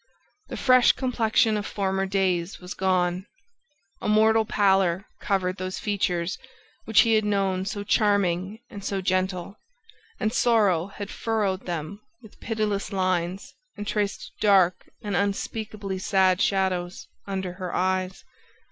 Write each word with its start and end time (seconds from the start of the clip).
The 0.47 0.57
fresh 0.57 0.93
complexion 0.93 1.57
of 1.57 1.65
former 1.67 2.07
days 2.07 2.59
was 2.59 2.73
gone. 2.73 3.27
A 4.01 4.09
mortal 4.09 4.45
pallor 4.45 5.05
covered 5.19 5.57
those 5.57 5.77
features, 5.77 6.39
which 6.85 7.01
he 7.01 7.13
had 7.13 7.23
known 7.23 7.65
so 7.65 7.83
charming 7.83 8.61
and 8.67 8.83
so 8.83 8.99
gentle, 8.99 9.59
and 10.19 10.33
sorrow 10.33 10.87
had 10.87 11.11
furrowed 11.11 11.67
them 11.67 12.01
with 12.23 12.39
pitiless 12.39 12.91
lines 12.91 13.53
and 13.77 13.85
traced 13.85 14.31
dark 14.41 14.89
and 15.03 15.15
unspeakably 15.15 15.99
sad 15.99 16.41
shadows 16.41 17.07
under 17.27 17.53
her 17.53 17.71
eyes. 17.71 18.25